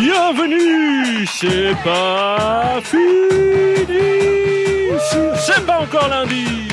bienvenue 0.00 1.26
C'est 1.26 1.74
pas 1.84 2.80
fini. 2.82 3.86
C'est 5.36 5.64
pas 5.66 5.80
encore 5.80 6.08
lundi. 6.08 6.68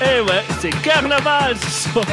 Eh 0.00 0.20
ouais, 0.20 0.44
c'est 0.60 0.70
carnaval 0.82 1.56
ce 1.56 1.88
soir. 1.90 2.04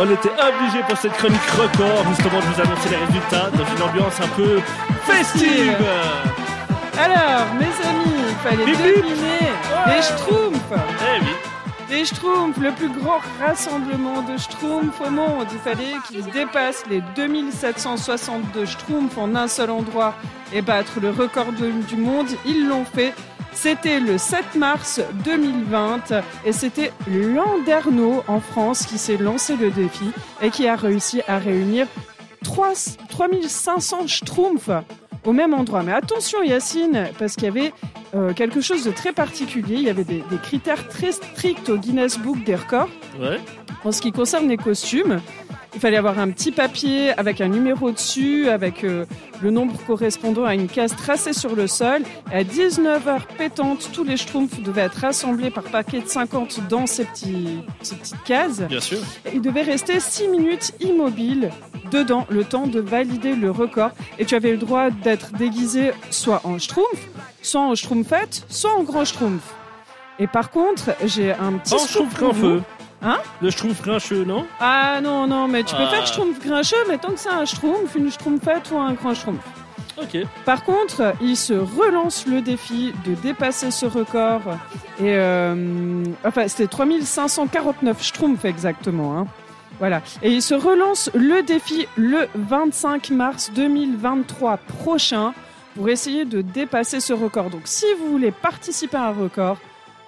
On 0.00 0.10
était 0.10 0.28
obligé 0.30 0.82
pour 0.88 0.98
cette 0.98 1.12
chronique 1.12 1.50
record 1.56 2.04
justement 2.08 2.40
de 2.40 2.44
vous 2.46 2.60
annoncer 2.60 2.88
les 2.90 2.96
résultats 2.96 3.50
dans 3.50 3.76
une 3.76 3.82
ambiance 3.82 4.20
un 4.20 4.28
peu 4.36 4.60
festive. 5.04 5.76
Alors, 6.98 7.46
mes 7.58 7.88
amis, 7.88 8.24
il 8.28 8.36
fallait 8.42 8.64
Bip, 8.64 8.76
bip. 8.76 8.96
deviner 8.96 9.52
les 9.86 10.02
Schtroumpfs. 10.02 10.72
Eh 10.72 11.20
oui 11.20 11.34
Les 11.90 12.04
Schtroumpfs, 12.04 12.58
le 12.58 12.72
plus 12.72 12.88
grand 12.88 13.18
rassemblement 13.38 14.22
de 14.22 14.36
Schtroumpfs 14.38 15.00
au 15.00 15.10
monde. 15.10 15.46
Il 15.52 15.58
fallait 15.58 15.94
qu'ils 16.08 16.24
dépassent 16.30 16.84
les 16.88 17.02
2762 17.14 18.64
Schtroumpfs 18.64 19.18
en 19.18 19.34
un 19.34 19.48
seul 19.48 19.70
endroit 19.70 20.14
et 20.52 20.62
battre 20.62 21.00
le 21.00 21.10
record 21.10 21.52
du 21.52 21.96
monde. 21.96 22.28
Ils 22.46 22.66
l'ont 22.66 22.84
fait. 22.84 23.12
C'était 23.52 24.00
le 24.00 24.18
7 24.18 24.56
mars 24.56 25.00
2020 25.24 26.12
et 26.44 26.52
c'était 26.52 26.92
Landerneau 27.06 28.24
en 28.26 28.40
France 28.40 28.86
qui 28.86 28.98
s'est 28.98 29.16
lancé 29.16 29.56
le 29.56 29.70
défi 29.70 30.10
et 30.42 30.50
qui 30.50 30.66
a 30.66 30.74
réussi 30.74 31.22
à 31.28 31.38
réunir 31.38 31.86
3 32.42 32.72
3500 33.08 34.06
Schtroumpfs 34.08 34.70
au 35.24 35.32
même 35.32 35.54
endroit. 35.54 35.82
Mais 35.82 35.92
attention 35.92 36.42
Yacine, 36.42 37.08
parce 37.18 37.34
qu'il 37.34 37.44
y 37.44 37.48
avait 37.48 37.72
euh, 38.14 38.32
quelque 38.32 38.60
chose 38.60 38.84
de 38.84 38.90
très 38.90 39.12
particulier. 39.12 39.76
Il 39.76 39.82
y 39.82 39.90
avait 39.90 40.04
des, 40.04 40.22
des 40.30 40.38
critères 40.42 40.88
très 40.88 41.12
stricts 41.12 41.68
au 41.68 41.76
Guinness 41.76 42.18
Book 42.18 42.42
des 42.44 42.54
records. 42.54 42.88
Ouais 43.20 43.40
En 43.84 43.92
ce 43.92 44.00
qui 44.00 44.12
concerne 44.12 44.48
les 44.48 44.56
costumes, 44.56 45.20
il 45.74 45.80
fallait 45.80 45.96
avoir 45.96 46.18
un 46.20 46.30
petit 46.30 46.52
papier 46.52 47.10
avec 47.18 47.40
un 47.40 47.48
numéro 47.48 47.90
dessus, 47.90 48.48
avec 48.48 48.84
euh, 48.84 49.04
le 49.42 49.50
nombre 49.50 49.74
correspondant 49.86 50.44
à 50.44 50.54
une 50.54 50.68
case 50.68 50.94
tracée 50.94 51.32
sur 51.32 51.56
le 51.56 51.66
sol. 51.66 52.02
Et 52.32 52.36
à 52.36 52.44
19h 52.44 53.22
pétantes, 53.36 53.90
tous 53.92 54.04
les 54.04 54.16
schtroumpfs 54.16 54.60
devaient 54.60 54.82
être 54.82 55.00
rassemblés 55.00 55.50
par 55.50 55.64
paquet 55.64 56.00
de 56.00 56.06
50 56.06 56.68
dans 56.68 56.86
ces, 56.86 57.04
petits, 57.04 57.58
ces 57.82 57.96
petites 57.96 58.22
cases. 58.24 58.60
Bien 58.60 58.80
sûr 58.80 58.98
Et 59.26 59.34
ils 59.34 59.42
devaient 59.42 59.62
rester 59.62 59.98
6 59.98 60.28
minutes 60.28 60.72
immobiles 60.80 61.50
dedans, 61.90 62.26
le 62.30 62.44
temps 62.44 62.66
de 62.66 62.80
valider 62.80 63.34
le 63.34 63.50
record. 63.50 63.90
Et 64.18 64.24
tu 64.24 64.34
avais 64.34 64.50
le 64.52 64.56
droit 64.58 64.90
d'être 64.90 65.32
déguisé 65.32 65.92
soit 66.10 66.40
en 66.44 66.58
schtroumpf, 66.58 67.00
soit 67.42 67.60
en 67.62 67.74
schtroumpfette, 67.74 68.44
soit 68.48 68.72
en 68.72 68.82
grand 68.82 69.04
schtroumpf. 69.04 69.42
Et 70.18 70.26
par 70.26 70.50
contre, 70.50 70.90
j'ai 71.04 71.32
un 71.32 71.52
petit 71.54 71.74
qu'un 72.18 72.28
vous. 72.28 72.32
feu 72.34 72.62
Hein? 73.02 73.18
Le 73.42 73.50
schtroumpf 73.50 73.82
grincheux, 73.82 74.24
non? 74.24 74.46
Ah 74.60 75.00
non, 75.02 75.26
non, 75.26 75.46
mais 75.46 75.62
tu 75.62 75.74
peux 75.74 75.82
Ah. 75.82 75.90
faire 75.90 76.06
schtroumpf 76.06 76.38
grincheux, 76.42 76.76
mais 76.88 76.96
tant 76.96 77.10
que 77.12 77.18
c'est 77.18 77.28
un 77.28 77.44
schtroumpf, 77.44 77.94
une 77.96 78.10
schtroumpfette 78.10 78.70
ou 78.72 78.78
un 78.78 78.92
grand 78.94 79.12
schtroumpf. 79.14 79.40
Ok 80.00 80.16
Par 80.44 80.64
contre, 80.64 81.12
il 81.20 81.36
se 81.36 81.52
relance 81.52 82.26
le 82.26 82.40
défi 82.40 82.92
de 83.06 83.14
dépasser 83.14 83.70
ce 83.70 83.86
record. 83.86 84.40
Et 84.98 85.02
euh, 85.16 86.02
enfin, 86.24 86.48
c'était 86.48 86.66
3549 86.66 88.02
schtroumpfs 88.02 88.44
exactement. 88.44 89.18
hein. 89.18 89.26
Voilà. 89.78 90.02
Et 90.22 90.30
il 90.30 90.42
se 90.42 90.54
relance 90.54 91.10
le 91.14 91.42
défi 91.42 91.86
le 91.96 92.28
25 92.34 93.10
mars 93.10 93.50
2023 93.54 94.56
prochain 94.56 95.34
pour 95.74 95.88
essayer 95.88 96.24
de 96.24 96.40
dépasser 96.40 97.00
ce 97.00 97.12
record. 97.12 97.50
Donc, 97.50 97.62
si 97.64 97.86
vous 97.98 98.10
voulez 98.10 98.30
participer 98.30 98.96
à 98.96 99.08
un 99.08 99.12
record, 99.12 99.58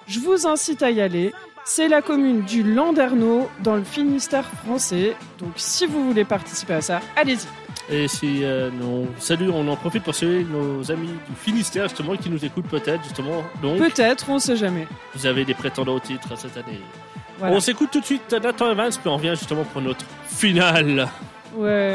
je 0.07 0.19
vous 0.19 0.47
incite 0.47 0.81
à 0.83 0.91
y 0.91 1.01
aller. 1.01 1.33
C'est 1.65 1.89
la 1.89 2.01
commune 2.01 2.43
du 2.43 2.63
Landerneau 2.63 3.49
dans 3.61 3.75
le 3.75 3.83
Finistère 3.83 4.45
français. 4.63 5.15
Donc, 5.39 5.51
si 5.57 5.85
vous 5.85 6.07
voulez 6.07 6.23
participer 6.23 6.75
à 6.75 6.81
ça, 6.81 7.01
allez-y. 7.17 7.45
Et 7.89 8.07
si 8.07 8.43
euh, 8.43 8.69
non, 8.71 9.07
salut, 9.17 9.49
on 9.49 9.67
en 9.67 9.75
profite 9.75 10.03
pour 10.03 10.15
saluer 10.15 10.45
nos 10.45 10.89
amis 10.91 11.07
du 11.29 11.35
Finistère 11.37 11.87
justement 11.87 12.15
qui 12.17 12.29
nous 12.29 12.43
écoutent 12.43 12.67
peut-être 12.67 13.03
justement. 13.03 13.43
Donc 13.61 13.77
Peut-être, 13.77 14.29
on 14.29 14.39
sait 14.39 14.55
jamais. 14.57 14.87
vous 15.15 15.25
avez 15.25 15.45
des 15.45 15.53
prétendants 15.53 15.95
au 15.95 15.99
titre 15.99 16.37
cette 16.37 16.57
année. 16.57 16.79
Voilà. 17.39 17.55
On 17.55 17.59
s'écoute 17.59 17.89
tout 17.91 17.99
de 17.99 18.05
suite 18.05 18.33
Nathan 18.33 18.71
Evans 18.71 18.91
puis 18.91 19.07
on 19.09 19.17
revient 19.17 19.33
justement 19.37 19.63
pour 19.63 19.81
notre 19.81 20.05
finale. 20.27 21.07
Ouais. 21.55 21.93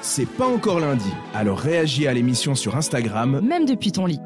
C'est 0.00 0.28
pas 0.28 0.46
encore 0.46 0.80
lundi, 0.80 1.12
alors 1.34 1.58
réagis 1.58 2.06
à 2.08 2.12
l'émission 2.12 2.54
sur 2.54 2.76
Instagram 2.76 3.40
même 3.40 3.64
depuis 3.66 3.92
ton 3.92 4.06
lit. 4.06 4.20